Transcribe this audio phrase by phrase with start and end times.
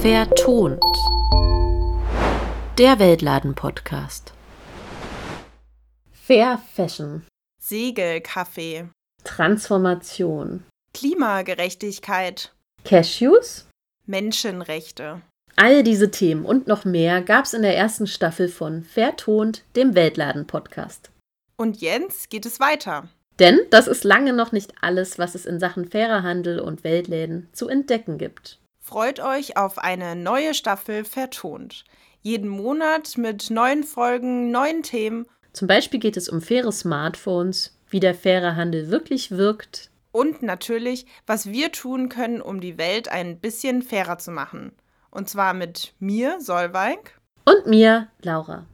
[0.00, 0.82] Vertont.
[2.78, 4.32] Der Weltladen-Podcast.
[6.10, 7.24] Fair Fashion.
[7.60, 8.88] Segelkaffee.
[9.22, 10.64] Transformation.
[10.94, 12.52] Klimagerechtigkeit.
[12.84, 13.68] Cashews.
[14.06, 15.22] Menschenrechte.
[15.54, 21.12] All diese Themen und noch mehr gab's in der ersten Staffel von Vertont, dem Weltladen-Podcast.
[21.56, 23.08] Und jetzt geht es weiter.
[23.38, 27.48] Denn das ist lange noch nicht alles, was es in Sachen fairer Handel und Weltläden
[27.52, 28.58] zu entdecken gibt.
[28.80, 31.84] Freut euch auf eine neue Staffel Vertont.
[32.20, 35.26] Jeden Monat mit neuen Folgen, neuen Themen.
[35.52, 39.90] Zum Beispiel geht es um faire Smartphones, wie der faire Handel wirklich wirkt.
[40.12, 44.72] Und natürlich, was wir tun können, um die Welt ein bisschen fairer zu machen.
[45.10, 47.18] Und zwar mit mir, Solveig.
[47.44, 48.66] Und mir, Laura.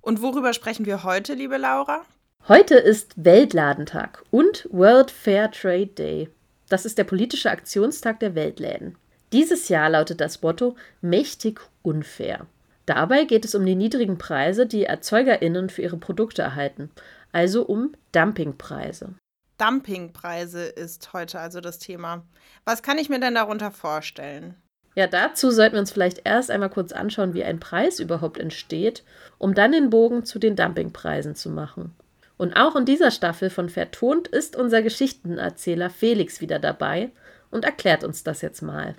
[0.00, 2.02] Und worüber sprechen wir heute, liebe Laura?
[2.48, 6.30] Heute ist Weltladentag und World Fair Trade Day.
[6.68, 8.96] Das ist der politische Aktionstag der Weltläden.
[9.32, 12.46] Dieses Jahr lautet das Motto Mächtig unfair.
[12.86, 16.90] Dabei geht es um die niedrigen Preise, die ErzeugerInnen für ihre Produkte erhalten,
[17.30, 19.14] also um Dumpingpreise.
[19.58, 22.24] Dumpingpreise ist heute also das Thema.
[22.64, 24.56] Was kann ich mir denn darunter vorstellen?
[24.96, 29.04] Ja, dazu sollten wir uns vielleicht erst einmal kurz anschauen, wie ein Preis überhaupt entsteht,
[29.38, 31.94] um dann den Bogen zu den Dumpingpreisen zu machen.
[32.40, 37.12] Und auch in dieser Staffel von Vertont ist unser Geschichtenerzähler Felix wieder dabei
[37.50, 38.96] und erklärt uns das jetzt mal.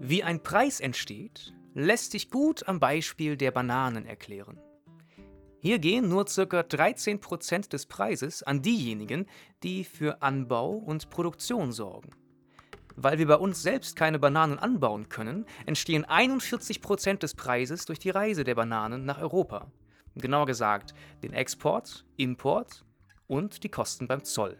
[0.00, 4.58] Wie ein Preis entsteht, lässt sich gut am Beispiel der Bananen erklären.
[5.60, 6.32] Hier gehen nur ca.
[6.32, 9.26] 13% des Preises an diejenigen,
[9.62, 12.10] die für Anbau und Produktion sorgen.
[12.96, 18.10] Weil wir bei uns selbst keine Bananen anbauen können, entstehen 41% des Preises durch die
[18.10, 19.70] Reise der Bananen nach Europa
[20.14, 22.84] genauer gesagt den Export, Import
[23.26, 24.56] und die Kosten beim Zoll.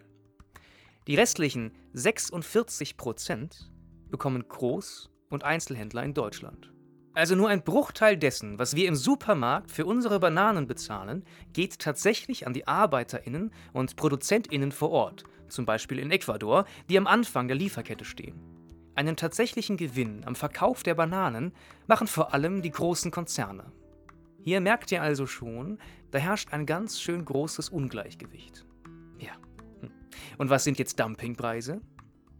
[1.06, 3.70] Die restlichen 46 Prozent
[4.10, 6.72] bekommen Groß- und Einzelhändler in Deutschland.
[7.14, 12.46] Also nur ein Bruchteil dessen, was wir im Supermarkt für unsere Bananen bezahlen, geht tatsächlich
[12.46, 17.56] an die Arbeiterinnen und Produzentinnen vor Ort, zum Beispiel in Ecuador, die am Anfang der
[17.56, 18.40] Lieferkette stehen.
[18.94, 21.52] Einen tatsächlichen Gewinn am Verkauf der Bananen
[21.86, 23.72] machen vor allem die großen Konzerne.
[24.42, 25.78] Hier merkt ihr also schon,
[26.10, 28.66] da herrscht ein ganz schön großes Ungleichgewicht.
[29.18, 29.32] Ja.
[29.80, 29.90] Hm.
[30.38, 31.80] Und was sind jetzt Dumpingpreise?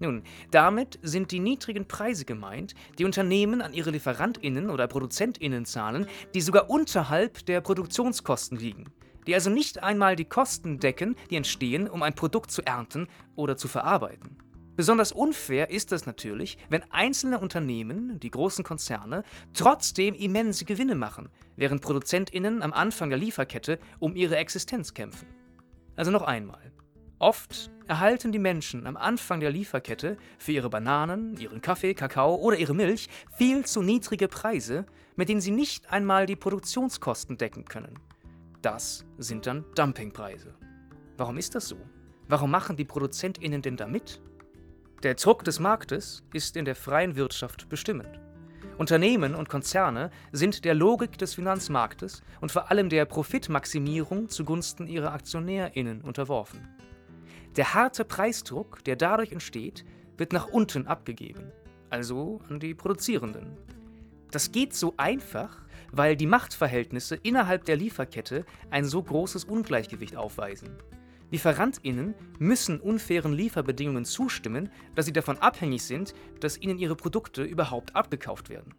[0.01, 6.07] Nun, damit sind die niedrigen Preise gemeint, die Unternehmen an ihre Lieferantinnen oder Produzentinnen zahlen,
[6.35, 8.87] die sogar unterhalb der Produktionskosten liegen,
[9.29, 13.57] die also nicht einmal die Kosten decken, die entstehen, um ein Produkt zu ernten oder
[13.57, 14.37] zu verarbeiten.
[14.75, 19.23] Besonders unfair ist es natürlich, wenn einzelne Unternehmen, die großen Konzerne,
[19.53, 25.29] trotzdem immense Gewinne machen, während Produzentinnen am Anfang der Lieferkette um ihre Existenz kämpfen.
[25.95, 26.73] Also noch einmal.
[27.19, 32.57] Oft erhalten die Menschen am Anfang der Lieferkette für ihre Bananen, ihren Kaffee, Kakao oder
[32.57, 37.99] ihre Milch viel zu niedrige Preise, mit denen sie nicht einmal die Produktionskosten decken können.
[38.63, 40.55] Das sind dann Dumpingpreise.
[41.19, 41.77] Warum ist das so?
[42.27, 44.23] Warum machen die Produzentinnen denn da mit?
[45.03, 48.21] Der Druck des Marktes ist in der freien Wirtschaft bestimmend.
[48.79, 55.13] Unternehmen und Konzerne sind der Logik des Finanzmarktes und vor allem der Profitmaximierung zugunsten ihrer
[55.13, 56.69] Aktionärinnen unterworfen.
[57.57, 59.85] Der harte Preisdruck, der dadurch entsteht,
[60.19, 61.51] wird nach unten abgegeben,
[61.91, 63.57] also an die Produzierenden.
[64.31, 70.79] Das geht so einfach, weil die Machtverhältnisse innerhalb der Lieferkette ein so großes Ungleichgewicht aufweisen.
[71.33, 77.97] LieferantInnen müssen unfairen Lieferbedingungen zustimmen, da sie davon abhängig sind, dass ihnen ihre Produkte überhaupt
[77.97, 78.75] abgekauft werden.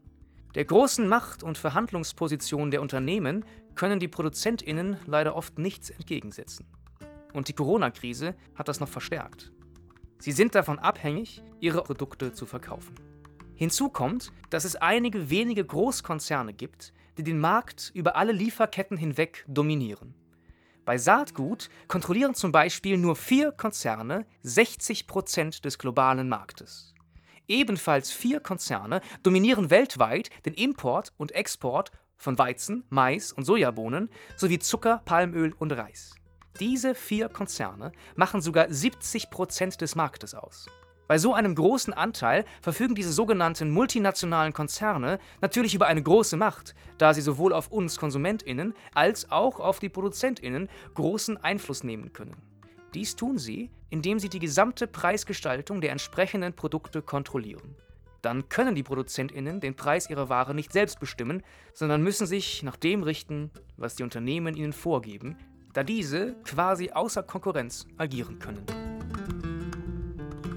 [0.53, 3.43] Der großen Macht- und Verhandlungsposition der Unternehmen
[3.73, 6.67] können die ProduzentInnen leider oft nichts entgegensetzen.
[7.33, 9.51] Und die Corona-Krise hat das noch verstärkt.
[10.19, 12.93] Sie sind davon abhängig, ihre Produkte zu verkaufen.
[13.55, 19.43] Hinzu kommt, dass es einige wenige Großkonzerne gibt, die den Markt über alle Lieferketten hinweg
[19.47, 20.13] dominieren.
[20.85, 26.93] Bei Saatgut kontrollieren zum Beispiel nur vier Konzerne 60 Prozent des globalen Marktes.
[27.47, 34.59] Ebenfalls vier Konzerne dominieren weltweit den Import und Export von Weizen, Mais und Sojabohnen sowie
[34.59, 36.15] Zucker, Palmöl und Reis.
[36.59, 40.67] Diese vier Konzerne machen sogar 70 Prozent des Marktes aus.
[41.07, 46.75] Bei so einem großen Anteil verfügen diese sogenannten multinationalen Konzerne natürlich über eine große Macht,
[46.97, 52.37] da sie sowohl auf uns Konsumentinnen als auch auf die Produzentinnen großen Einfluss nehmen können.
[52.93, 57.75] Dies tun sie, indem sie die gesamte Preisgestaltung der entsprechenden Produkte kontrollieren.
[58.21, 62.77] Dann können die Produzentinnen den Preis ihrer Ware nicht selbst bestimmen, sondern müssen sich nach
[62.77, 65.37] dem richten, was die Unternehmen ihnen vorgeben,
[65.73, 68.82] da diese quasi außer Konkurrenz agieren können.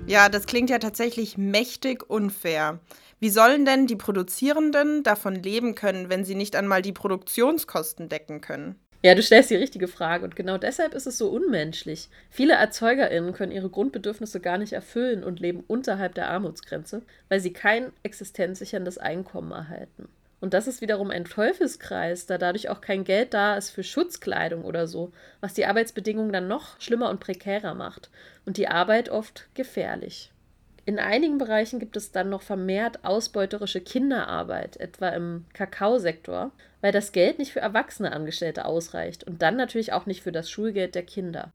[0.09, 2.79] Ja, das klingt ja tatsächlich mächtig unfair.
[3.19, 8.41] Wie sollen denn die Produzierenden davon leben können, wenn sie nicht einmal die Produktionskosten decken
[8.41, 8.77] können?
[9.03, 12.09] Ja, du stellst die richtige Frage und genau deshalb ist es so unmenschlich.
[12.31, 17.53] Viele ErzeugerInnen können ihre Grundbedürfnisse gar nicht erfüllen und leben unterhalb der Armutsgrenze, weil sie
[17.53, 20.09] kein existenzsicherndes Einkommen erhalten.
[20.47, 24.65] Und das ist wiederum ein Teufelskreis, da dadurch auch kein Geld da ist für Schutzkleidung
[24.65, 25.11] oder so,
[25.41, 28.11] was die Arbeitsbedingungen dann noch schlimmer und prekärer macht
[28.45, 30.31] und die Arbeit oft gefährlich.
[30.85, 37.11] In einigen Bereichen gibt es dann noch vermehrt ausbeuterische Kinderarbeit, etwa im Kakaosektor, weil das
[37.11, 41.03] Geld nicht für erwachsene Angestellte ausreicht und dann natürlich auch nicht für das Schulgeld der
[41.03, 41.51] Kinder.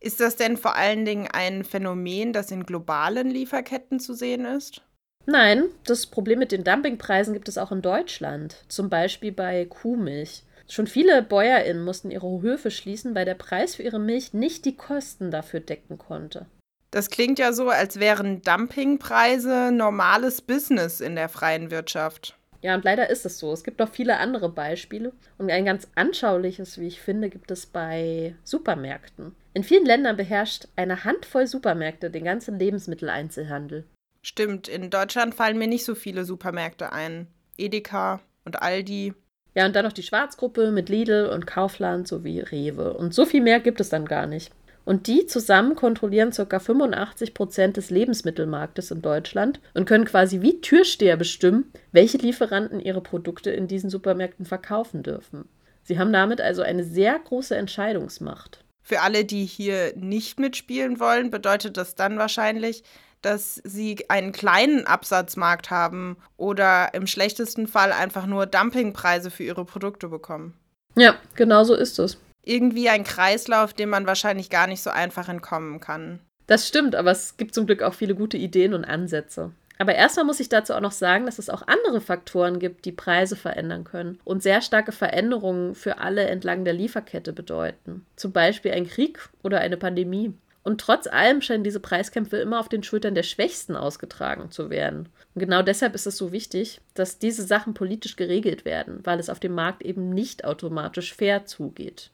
[0.00, 4.80] Ist das denn vor allen Dingen ein Phänomen, das in globalen Lieferketten zu sehen ist?
[5.26, 10.44] Nein, das Problem mit den Dumpingpreisen gibt es auch in Deutschland, zum Beispiel bei Kuhmilch.
[10.68, 14.76] Schon viele BäuerInnen mussten ihre Höfe schließen, weil der Preis für ihre Milch nicht die
[14.76, 16.46] Kosten dafür decken konnte.
[16.92, 22.36] Das klingt ja so, als wären Dumpingpreise normales Business in der freien Wirtschaft.
[22.62, 23.52] Ja, und leider ist es so.
[23.52, 25.12] Es gibt noch viele andere Beispiele.
[25.38, 29.34] Und ein ganz anschauliches, wie ich finde, gibt es bei Supermärkten.
[29.54, 33.84] In vielen Ländern beherrscht eine Handvoll Supermärkte den ganzen Lebensmitteleinzelhandel.
[34.28, 37.28] Stimmt, in Deutschland fallen mir nicht so viele Supermärkte ein.
[37.56, 39.14] Edeka und Aldi.
[39.54, 42.94] Ja, und dann noch die Schwarzgruppe mit Lidl und Kaufland sowie Rewe.
[42.94, 44.50] Und so viel mehr gibt es dann gar nicht.
[44.84, 46.58] Und die zusammen kontrollieren ca.
[46.58, 53.02] 85 Prozent des Lebensmittelmarktes in Deutschland und können quasi wie Türsteher bestimmen, welche Lieferanten ihre
[53.02, 55.48] Produkte in diesen Supermärkten verkaufen dürfen.
[55.84, 58.64] Sie haben damit also eine sehr große Entscheidungsmacht.
[58.82, 62.82] Für alle, die hier nicht mitspielen wollen, bedeutet das dann wahrscheinlich,
[63.22, 69.64] dass sie einen kleinen Absatzmarkt haben oder im schlechtesten Fall einfach nur Dumpingpreise für ihre
[69.64, 70.54] Produkte bekommen.
[70.96, 75.28] Ja, genau so ist es irgendwie ein Kreislauf, dem man wahrscheinlich gar nicht so einfach
[75.28, 76.20] entkommen kann.
[76.46, 79.50] Das stimmt, aber es gibt zum Glück auch viele gute Ideen und Ansätze.
[79.78, 82.92] Aber erstmal muss ich dazu auch noch sagen, dass es auch andere Faktoren gibt, die
[82.92, 88.06] Preise verändern können und sehr starke Veränderungen für alle entlang der Lieferkette bedeuten.
[88.14, 90.32] Zum Beispiel ein Krieg oder eine Pandemie.
[90.66, 95.08] Und trotz allem scheinen diese Preiskämpfe immer auf den Schultern der Schwächsten ausgetragen zu werden.
[95.32, 99.30] Und genau deshalb ist es so wichtig, dass diese Sachen politisch geregelt werden, weil es
[99.30, 102.10] auf dem Markt eben nicht automatisch fair zugeht.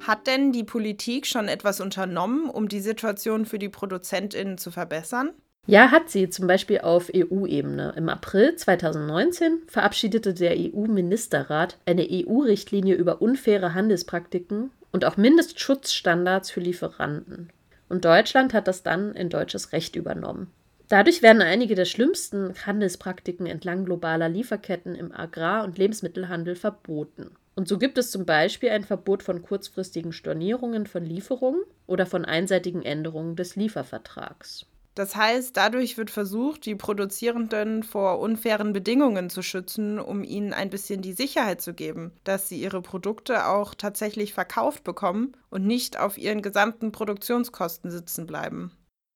[0.00, 5.32] Hat denn die Politik schon etwas unternommen, um die Situation für die Produzentinnen zu verbessern?
[5.66, 7.92] Ja, hat sie, zum Beispiel auf EU-Ebene.
[7.98, 16.60] Im April 2019 verabschiedete der EU-Ministerrat eine EU-Richtlinie über unfaire Handelspraktiken und auch Mindestschutzstandards für
[16.60, 17.50] Lieferanten.
[17.88, 20.50] Und Deutschland hat das dann in deutsches Recht übernommen.
[20.88, 27.30] Dadurch werden einige der schlimmsten Handelspraktiken entlang globaler Lieferketten im Agrar- und Lebensmittelhandel verboten.
[27.54, 32.24] Und so gibt es zum Beispiel ein Verbot von kurzfristigen Stornierungen von Lieferungen oder von
[32.24, 34.66] einseitigen Änderungen des Liefervertrags.
[34.94, 40.68] Das heißt, dadurch wird versucht, die Produzierenden vor unfairen Bedingungen zu schützen, um ihnen ein
[40.68, 45.98] bisschen die Sicherheit zu geben, dass sie ihre Produkte auch tatsächlich verkauft bekommen und nicht
[45.98, 48.72] auf ihren gesamten Produktionskosten sitzen bleiben.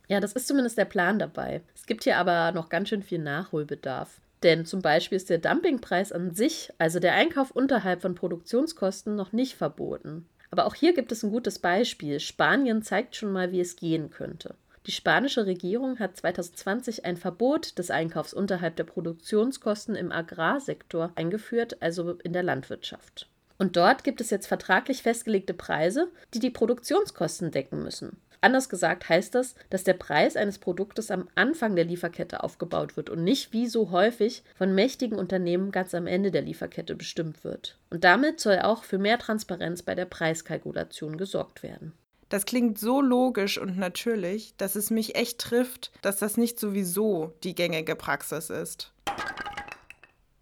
[0.08, 1.62] Ja, das ist zumindest der Plan dabei.
[1.74, 4.20] Es gibt hier aber noch ganz schön viel Nachholbedarf.
[4.42, 9.32] Denn zum Beispiel ist der Dumpingpreis an sich, also der Einkauf unterhalb von Produktionskosten, noch
[9.32, 10.28] nicht verboten.
[10.50, 12.20] Aber auch hier gibt es ein gutes Beispiel.
[12.20, 14.54] Spanien zeigt schon mal, wie es gehen könnte.
[14.86, 21.82] Die spanische Regierung hat 2020 ein Verbot des Einkaufs unterhalb der Produktionskosten im Agrarsektor eingeführt,
[21.82, 23.28] also in der Landwirtschaft.
[23.58, 28.20] Und dort gibt es jetzt vertraglich festgelegte Preise, die die Produktionskosten decken müssen.
[28.40, 33.10] Anders gesagt heißt das, dass der Preis eines Produktes am Anfang der Lieferkette aufgebaut wird
[33.10, 37.76] und nicht wie so häufig von mächtigen Unternehmen ganz am Ende der Lieferkette bestimmt wird.
[37.90, 41.92] Und damit soll auch für mehr Transparenz bei der Preiskalkulation gesorgt werden.
[42.28, 47.32] Das klingt so logisch und natürlich, dass es mich echt trifft, dass das nicht sowieso
[47.44, 48.92] die gängige Praxis ist.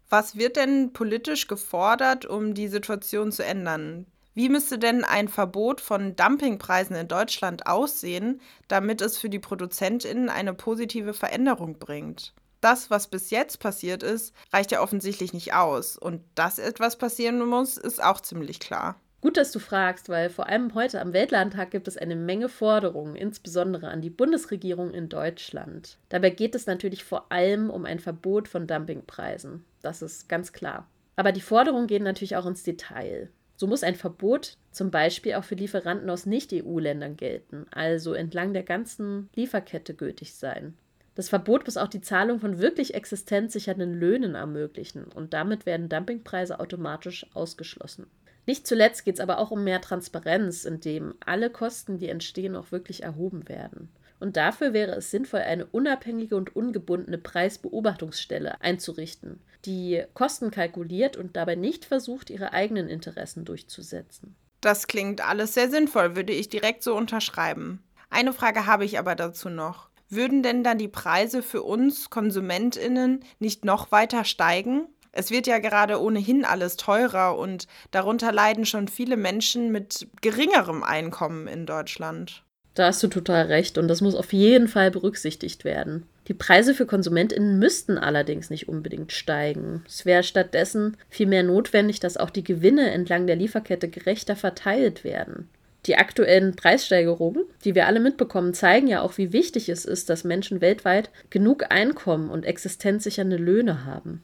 [0.09, 4.05] Was wird denn politisch gefordert, um die Situation zu ändern?
[4.33, 10.29] Wie müsste denn ein Verbot von Dumpingpreisen in Deutschland aussehen, damit es für die Produzentinnen
[10.29, 12.33] eine positive Veränderung bringt?
[12.61, 15.97] Das, was bis jetzt passiert ist, reicht ja offensichtlich nicht aus.
[15.97, 18.99] Und dass etwas passieren muss, ist auch ziemlich klar.
[19.25, 23.15] Gut, dass du fragst, weil vor allem heute am Weltlandtag gibt es eine Menge Forderungen,
[23.15, 25.97] insbesondere an die Bundesregierung in Deutschland.
[26.09, 29.65] Dabei geht es natürlich vor allem um ein Verbot von Dumpingpreisen.
[29.81, 30.87] Das ist ganz klar.
[31.15, 33.31] Aber die Forderungen gehen natürlich auch ins Detail.
[33.55, 38.61] So muss ein Verbot zum Beispiel auch für Lieferanten aus Nicht-EU-Ländern gelten, also entlang der
[38.61, 40.77] ganzen Lieferkette gültig sein.
[41.15, 46.59] Das Verbot muss auch die Zahlung von wirklich existenzsichernden Löhnen ermöglichen und damit werden Dumpingpreise
[46.59, 48.05] automatisch ausgeschlossen.
[48.45, 52.71] Nicht zuletzt geht es aber auch um mehr Transparenz, indem alle Kosten, die entstehen, auch
[52.71, 53.89] wirklich erhoben werden.
[54.19, 61.35] Und dafür wäre es sinnvoll, eine unabhängige und ungebundene Preisbeobachtungsstelle einzurichten, die Kosten kalkuliert und
[61.35, 64.35] dabei nicht versucht, ihre eigenen Interessen durchzusetzen.
[64.61, 67.83] Das klingt alles sehr sinnvoll, würde ich direkt so unterschreiben.
[68.09, 69.89] Eine Frage habe ich aber dazu noch.
[70.07, 74.87] Würden denn dann die Preise für uns Konsumentinnen nicht noch weiter steigen?
[75.17, 80.83] Es wird ja gerade ohnehin alles teurer und darunter leiden schon viele Menschen mit geringerem
[80.83, 82.43] Einkommen in Deutschland.
[82.73, 86.05] Da hast du total recht und das muss auf jeden Fall berücksichtigt werden.
[86.27, 89.85] Die Preise für KonsumentInnen müssten allerdings nicht unbedingt steigen.
[89.87, 95.47] Es wäre stattdessen vielmehr notwendig, dass auch die Gewinne entlang der Lieferkette gerechter verteilt werden.
[95.85, 100.25] Die aktuellen Preissteigerungen, die wir alle mitbekommen, zeigen ja auch, wie wichtig es ist, dass
[100.25, 104.23] Menschen weltweit genug Einkommen und existenzsichernde Löhne haben.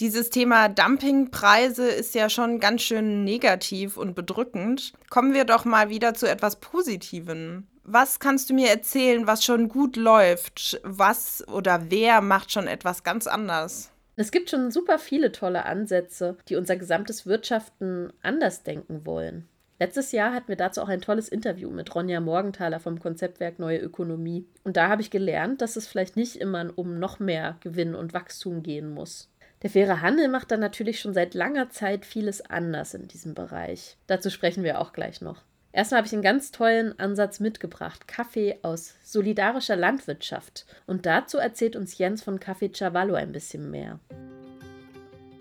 [0.00, 4.92] Dieses Thema Dumpingpreise ist ja schon ganz schön negativ und bedrückend.
[5.10, 7.66] Kommen wir doch mal wieder zu etwas Positivem.
[7.82, 10.80] Was kannst du mir erzählen, was schon gut läuft?
[10.84, 13.90] Was oder wer macht schon etwas ganz anders?
[14.14, 19.48] Es gibt schon super viele tolle Ansätze, die unser gesamtes Wirtschaften anders denken wollen.
[19.80, 23.78] Letztes Jahr hatten wir dazu auch ein tolles Interview mit Ronja Morgenthaler vom Konzeptwerk Neue
[23.78, 24.46] Ökonomie.
[24.62, 28.12] Und da habe ich gelernt, dass es vielleicht nicht immer um noch mehr Gewinn und
[28.12, 29.28] Wachstum gehen muss.
[29.62, 33.96] Der faire Handel macht dann natürlich schon seit langer Zeit vieles anders in diesem Bereich.
[34.06, 35.42] Dazu sprechen wir auch gleich noch.
[35.72, 40.64] Erstmal habe ich einen ganz tollen Ansatz mitgebracht: Kaffee aus solidarischer Landwirtschaft.
[40.86, 43.98] Und dazu erzählt uns Jens von Café Cavallo ein bisschen mehr.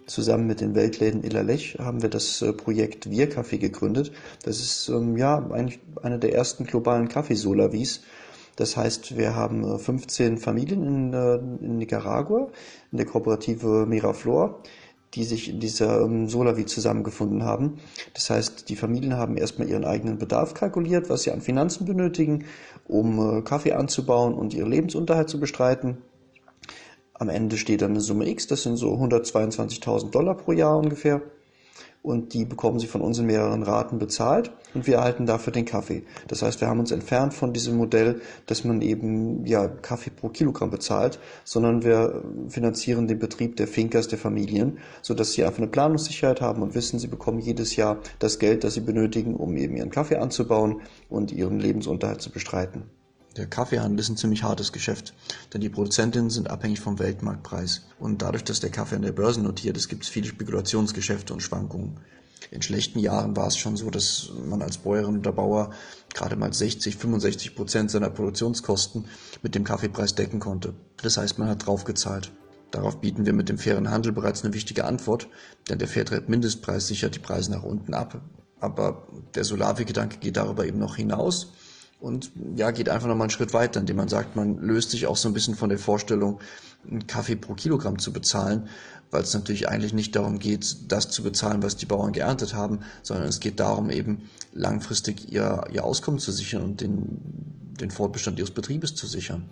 [0.08, 4.12] Zusammen mit den Weltläden Illerlech haben wir das äh, Projekt Wir Kaffee gegründet.
[4.44, 8.04] Das ist ähm, ja eigentlich einer der ersten globalen Kaffeesolavis.
[8.58, 12.50] Das heißt, wir haben 15 äh, Familien in, äh, in Nicaragua,
[12.92, 14.62] in der Kooperative Miraflor,
[15.14, 17.78] die sich in dieser ähm, Solavi zusammengefunden haben.
[18.14, 22.46] Das heißt, die Familien haben erstmal ihren eigenen Bedarf kalkuliert, was sie an Finanzen benötigen,
[22.88, 26.00] um äh, Kaffee anzubauen und ihren Lebensunterhalt zu bestreiten.
[27.14, 31.22] Am Ende steht dann eine Summe X, das sind so 122.000 Dollar pro Jahr ungefähr
[32.08, 35.66] und die bekommen sie von uns in mehreren Raten bezahlt und wir erhalten dafür den
[35.66, 36.04] Kaffee.
[36.30, 40.30] Das heißt, wir haben uns entfernt von diesem Modell, dass man eben ja Kaffee pro
[40.30, 45.60] Kilogramm bezahlt, sondern wir finanzieren den Betrieb der Finkers der Familien, so dass sie einfach
[45.60, 49.58] eine Planungssicherheit haben und wissen, sie bekommen jedes Jahr das Geld, das sie benötigen, um
[49.58, 52.84] eben ihren Kaffee anzubauen und ihren Lebensunterhalt zu bestreiten.
[53.38, 55.14] Der Kaffeehandel ist ein ziemlich hartes Geschäft,
[55.54, 57.84] denn die Produzentinnen sind abhängig vom Weltmarktpreis.
[58.00, 61.42] Und dadurch, dass der Kaffee an der Börse notiert ist, gibt es viele Spekulationsgeschäfte und
[61.42, 62.00] Schwankungen.
[62.50, 65.72] In schlechten Jahren war es schon so, dass man als Bäuerin oder Bauer
[66.16, 69.06] gerade mal 60, 65 Prozent seiner Produktionskosten
[69.44, 70.74] mit dem Kaffeepreis decken konnte.
[71.04, 72.32] Das heißt, man hat draufgezahlt.
[72.72, 75.28] Darauf bieten wir mit dem fairen Handel bereits eine wichtige Antwort,
[75.70, 78.20] denn der Fairtrade-Mindestpreis sichert die Preise nach unten ab.
[78.60, 81.52] Aber der Solavi-Gedanke geht darüber eben noch hinaus
[82.00, 85.18] und ja, geht einfach nochmal einen Schritt weiter, indem man sagt, man löst sich auch
[85.18, 86.40] so ein bisschen von der Vorstellung,
[86.90, 88.70] einen Kaffee pro Kilogramm zu bezahlen,
[89.10, 92.80] weil es natürlich eigentlich nicht darum geht, das zu bezahlen, was die Bauern geerntet haben,
[93.02, 97.20] sondern es geht darum, eben langfristig ihr, ihr Auskommen zu sichern und den,
[97.80, 99.50] den Fortbestand ihres Betriebes zu sichern.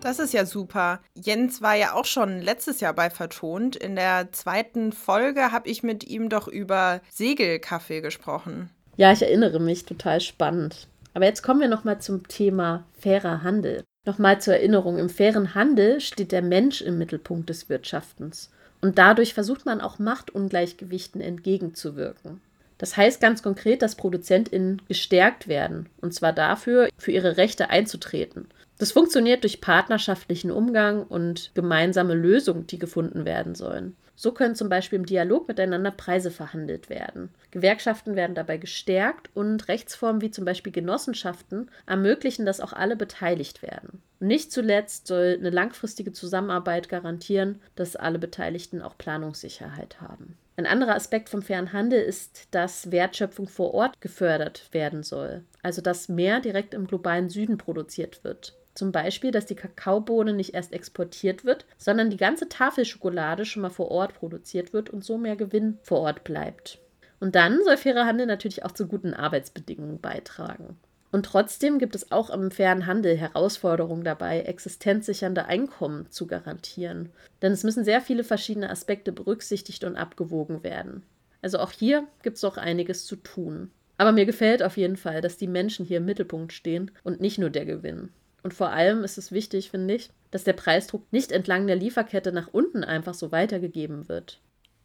[0.00, 1.00] Das ist ja super.
[1.14, 3.74] Jens war ja auch schon letztes Jahr bei Vertont.
[3.74, 8.68] In der zweiten Folge habe ich mit ihm doch über Segelkaffee gesprochen.
[8.96, 10.86] Ja, ich erinnere mich, total spannend.
[11.14, 13.82] Aber jetzt kommen wir nochmal zum Thema fairer Handel.
[14.06, 18.50] Nochmal zur Erinnerung, im fairen Handel steht der Mensch im Mittelpunkt des Wirtschaftens.
[18.80, 22.40] Und dadurch versucht man auch Machtungleichgewichten entgegenzuwirken.
[22.78, 28.48] Das heißt ganz konkret, dass ProduzentInnen gestärkt werden, und zwar dafür, für ihre Rechte einzutreten.
[28.78, 33.96] Das funktioniert durch partnerschaftlichen Umgang und gemeinsame Lösungen, die gefunden werden sollen.
[34.16, 37.30] So können zum Beispiel im Dialog miteinander Preise verhandelt werden.
[37.50, 43.62] Gewerkschaften werden dabei gestärkt und Rechtsformen wie zum Beispiel Genossenschaften ermöglichen, dass auch alle beteiligt
[43.62, 44.02] werden.
[44.20, 50.36] Nicht zuletzt soll eine langfristige Zusammenarbeit garantieren, dass alle Beteiligten auch Planungssicherheit haben.
[50.56, 55.82] Ein anderer Aspekt vom fairen Handel ist, dass Wertschöpfung vor Ort gefördert werden soll, also
[55.82, 58.54] dass mehr direkt im globalen Süden produziert wird.
[58.74, 63.62] Zum Beispiel, dass die Kakaobohne nicht erst exportiert wird, sondern die ganze Tafel Schokolade schon
[63.62, 66.78] mal vor Ort produziert wird und so mehr Gewinn vor Ort bleibt.
[67.20, 70.76] Und dann soll fairer Handel natürlich auch zu guten Arbeitsbedingungen beitragen.
[71.12, 77.10] Und trotzdem gibt es auch im fairen Handel Herausforderungen dabei, existenzsichernde Einkommen zu garantieren.
[77.40, 81.04] Denn es müssen sehr viele verschiedene Aspekte berücksichtigt und abgewogen werden.
[81.40, 83.70] Also auch hier gibt es noch einiges zu tun.
[83.96, 87.38] Aber mir gefällt auf jeden Fall, dass die Menschen hier im Mittelpunkt stehen und nicht
[87.38, 88.08] nur der Gewinn.
[88.44, 92.30] Und vor allem ist es wichtig, finde ich, dass der Preisdruck nicht entlang der Lieferkette
[92.30, 94.40] nach unten einfach so weitergegeben wird.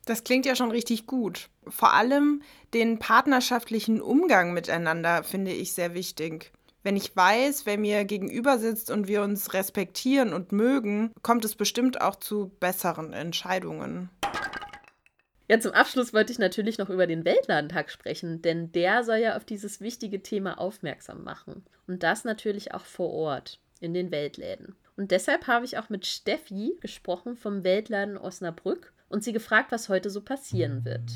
[0.05, 1.49] Das klingt ja schon richtig gut.
[1.67, 2.41] Vor allem
[2.73, 6.51] den partnerschaftlichen Umgang miteinander finde ich sehr wichtig.
[6.83, 11.55] Wenn ich weiß, wer mir gegenüber sitzt und wir uns respektieren und mögen, kommt es
[11.55, 14.09] bestimmt auch zu besseren Entscheidungen.
[15.49, 19.35] Ja, zum Abschluss wollte ich natürlich noch über den Weltladentag sprechen, denn der soll ja
[19.35, 21.63] auf dieses wichtige Thema aufmerksam machen.
[21.87, 24.75] Und das natürlich auch vor Ort, in den Weltläden.
[24.95, 29.89] Und deshalb habe ich auch mit Steffi gesprochen vom Weltladen Osnabrück und sie gefragt, was
[29.89, 31.09] heute so passieren wird.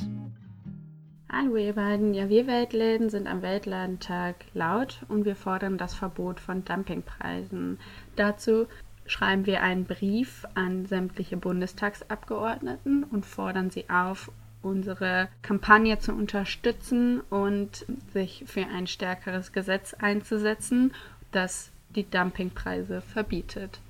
[1.31, 6.39] Hallo ihr beiden, ja wir Weltläden sind am Weltladentag laut und wir fordern das Verbot
[6.39, 7.77] von Dumpingpreisen.
[8.15, 8.65] Dazu
[9.05, 14.31] schreiben wir einen Brief an sämtliche Bundestagsabgeordneten und fordern sie auf,
[14.61, 20.93] unsere Kampagne zu unterstützen und sich für ein stärkeres Gesetz einzusetzen,
[21.31, 23.81] das die Dumpingpreise verbietet.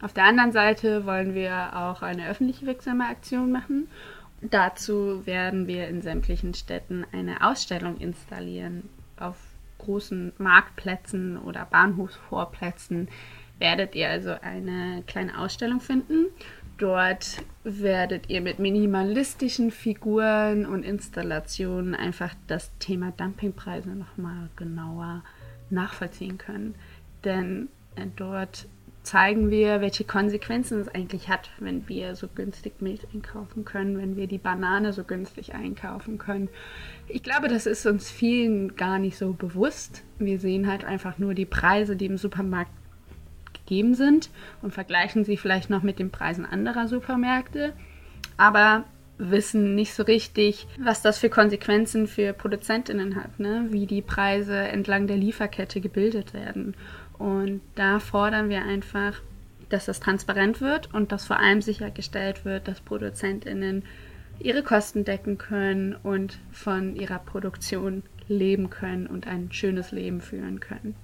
[0.00, 3.88] Auf der anderen Seite wollen wir auch eine öffentlich wirksame Aktion machen
[4.42, 8.88] Dazu werden wir in sämtlichen Städten eine Ausstellung installieren.
[9.16, 9.36] Auf
[9.78, 13.08] großen Marktplätzen oder Bahnhofsvorplätzen
[13.58, 16.26] werdet ihr also eine kleine Ausstellung finden.
[16.78, 25.24] Dort werdet ihr mit minimalistischen Figuren und Installationen einfach das Thema Dumpingpreise nochmal genauer
[25.70, 26.74] nachvollziehen können.
[27.24, 28.68] Denn äh, dort
[29.06, 34.16] zeigen wir, welche Konsequenzen es eigentlich hat, wenn wir so günstig Milch einkaufen können, wenn
[34.16, 36.48] wir die Banane so günstig einkaufen können.
[37.06, 40.02] Ich glaube, das ist uns vielen gar nicht so bewusst.
[40.18, 42.72] Wir sehen halt einfach nur die Preise, die im Supermarkt
[43.66, 44.30] gegeben sind
[44.62, 47.72] und vergleichen sie vielleicht noch mit den Preisen anderer Supermärkte,
[48.36, 48.84] aber
[49.18, 53.66] wissen nicht so richtig, was das für Konsequenzen für Produzentinnen hat, ne?
[53.70, 56.74] wie die Preise entlang der Lieferkette gebildet werden.
[57.18, 59.20] Und da fordern wir einfach,
[59.68, 63.84] dass das transparent wird und dass vor allem sichergestellt wird, dass ProduzentInnen
[64.38, 70.60] ihre Kosten decken können und von ihrer Produktion leben können und ein schönes Leben führen
[70.60, 70.94] können.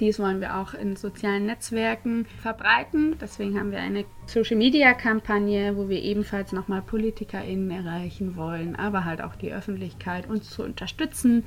[0.00, 3.16] Dies wollen wir auch in sozialen Netzwerken verbreiten.
[3.20, 9.36] Deswegen haben wir eine Social-Media-Kampagne, wo wir ebenfalls nochmal PolitikerInnen erreichen wollen, aber halt auch
[9.36, 11.44] die Öffentlichkeit, uns zu unterstützen,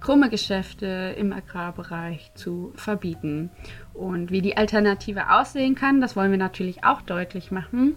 [0.00, 3.50] krumme Geschäfte im Agrarbereich zu verbieten.
[3.94, 7.96] Und wie die Alternative aussehen kann, das wollen wir natürlich auch deutlich machen.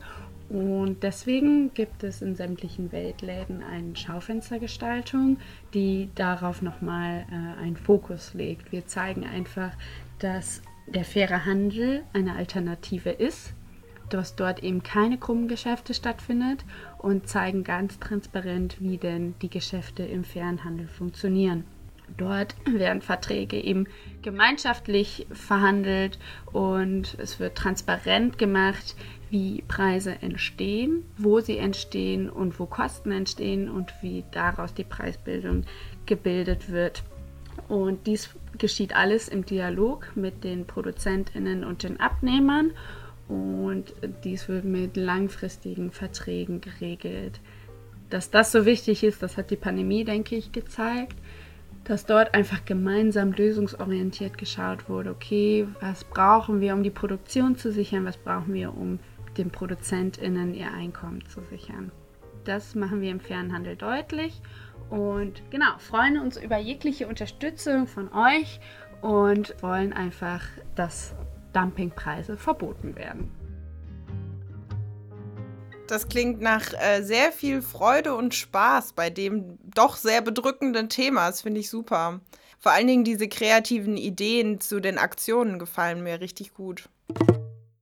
[0.51, 5.37] Und deswegen gibt es in sämtlichen Weltläden eine Schaufenstergestaltung,
[5.73, 8.73] die darauf nochmal äh, einen Fokus legt.
[8.73, 9.71] Wir zeigen einfach,
[10.19, 13.53] dass der faire Handel eine Alternative ist,
[14.09, 16.65] dass dort eben keine krummen Geschäfte stattfindet
[16.97, 21.63] und zeigen ganz transparent, wie denn die Geschäfte im fairen Handel funktionieren.
[22.17, 23.87] Dort werden Verträge eben
[24.21, 26.19] gemeinschaftlich verhandelt
[26.51, 28.95] und es wird transparent gemacht,
[29.29, 35.63] wie Preise entstehen, wo sie entstehen und wo Kosten entstehen und wie daraus die Preisbildung
[36.05, 37.03] gebildet wird.
[37.67, 42.71] Und dies geschieht alles im Dialog mit den Produzentinnen und den Abnehmern
[43.29, 43.93] und
[44.25, 47.39] dies wird mit langfristigen Verträgen geregelt.
[48.09, 51.15] Dass das so wichtig ist, das hat die Pandemie, denke ich, gezeigt
[51.83, 57.71] dass dort einfach gemeinsam lösungsorientiert geschaut wurde, okay, was brauchen wir, um die Produktion zu
[57.71, 58.99] sichern, was brauchen wir, um
[59.37, 61.91] den ProduzentInnen ihr Einkommen zu sichern.
[62.43, 64.41] Das machen wir im Fernhandel deutlich
[64.89, 68.59] und genau, freuen uns über jegliche Unterstützung von euch
[69.01, 70.43] und wollen einfach,
[70.75, 71.15] dass
[71.53, 73.40] Dumpingpreise verboten werden.
[75.91, 81.27] Das klingt nach äh, sehr viel Freude und Spaß bei dem doch sehr bedrückenden Thema.
[81.27, 82.21] Das finde ich super.
[82.59, 86.87] Vor allen Dingen diese kreativen Ideen zu den Aktionen gefallen mir richtig gut.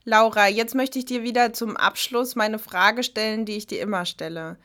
[0.05, 4.05] Laura, jetzt möchte ich dir wieder zum Abschluss meine Frage stellen, die ich dir immer
[4.05, 4.57] stelle.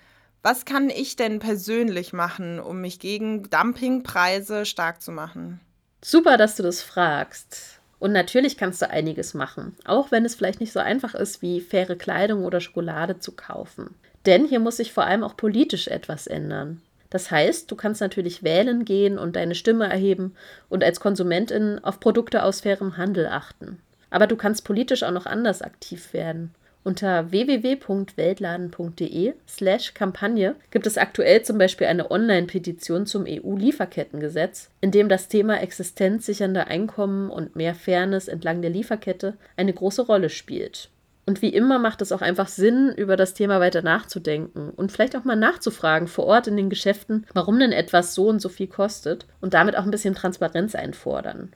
[0.43, 5.61] Was kann ich denn persönlich machen, um mich gegen Dumpingpreise stark zu machen?
[6.03, 7.79] Super, dass du das fragst.
[7.99, 11.61] Und natürlich kannst du einiges machen, auch wenn es vielleicht nicht so einfach ist, wie
[11.61, 13.95] faire Kleidung oder Schokolade zu kaufen.
[14.27, 16.81] Denn hier muss sich vor allem auch politisch etwas ändern.
[17.11, 20.35] Das heißt, du kannst natürlich wählen gehen und deine Stimme erheben
[20.69, 23.81] und als Konsumentin auf Produkte aus fairem Handel achten.
[24.11, 26.55] Aber du kannst politisch auch noch anders aktiv werden.
[26.87, 35.09] Unter www.weltladen.de slash Kampagne gibt es aktuell zum Beispiel eine Online-Petition zum EU-Lieferkettengesetz, in dem
[35.09, 40.91] das Thema existenzsichernde Einkommen und mehr Fairness entlang der Lieferkette eine große Rolle spielt.
[41.25, 45.17] Und wie immer macht es auch einfach Sinn, über das Thema weiter nachzudenken und vielleicht
[45.17, 48.67] auch mal nachzufragen vor Ort in den Geschäften, warum denn etwas so und so viel
[48.67, 51.55] kostet und damit auch ein bisschen Transparenz einfordern.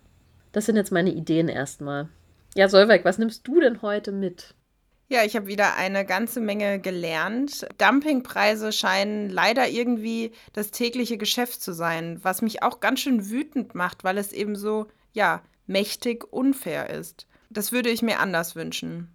[0.52, 2.08] Das sind jetzt meine Ideen erstmal.
[2.54, 4.54] Ja, Solveig, was nimmst du denn heute mit?
[5.10, 7.66] Ja, ich habe wieder eine ganze Menge gelernt.
[7.78, 13.74] Dumpingpreise scheinen leider irgendwie das tägliche Geschäft zu sein, was mich auch ganz schön wütend
[13.74, 17.26] macht, weil es eben so, ja, mächtig unfair ist.
[17.48, 19.08] Das würde ich mir anders wünschen.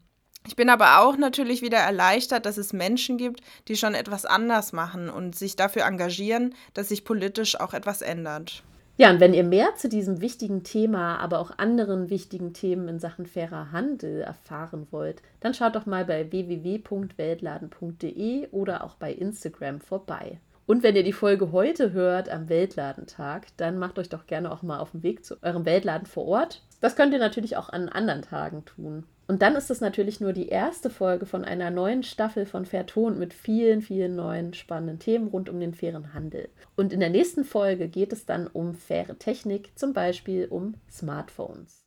[0.47, 4.73] Ich bin aber auch natürlich wieder erleichtert, dass es Menschen gibt, die schon etwas anders
[4.73, 8.63] machen und sich dafür engagieren, dass sich politisch auch etwas ändert.
[8.95, 12.99] Ja, und wenn ihr mehr zu diesem wichtigen Thema, aber auch anderen wichtigen Themen in
[12.99, 19.82] Sachen fairer Handel erfahren wollt, dann schaut doch mal bei www.weltladen.de oder auch bei Instagram
[19.82, 20.39] vorbei.
[20.67, 24.62] Und wenn ihr die Folge heute hört am Weltladentag, dann macht euch doch gerne auch
[24.62, 26.62] mal auf den Weg zu eurem Weltladen vor Ort.
[26.79, 29.06] Das könnt ihr natürlich auch an anderen Tagen tun.
[29.28, 33.18] Und dann ist es natürlich nur die erste Folge von einer neuen Staffel von Vertont
[33.18, 36.50] mit vielen, vielen neuen spannenden Themen rund um den fairen Handel.
[36.76, 41.86] Und in der nächsten Folge geht es dann um faire Technik, zum Beispiel um Smartphones.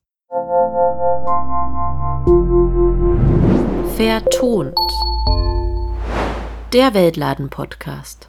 [3.96, 4.78] Vertont.
[6.72, 8.28] Der Weltladen-Podcast.